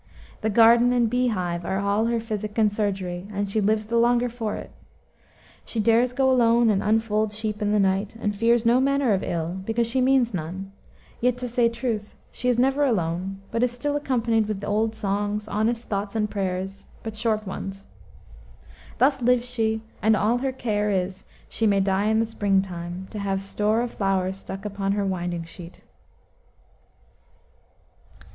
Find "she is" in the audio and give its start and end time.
12.31-12.57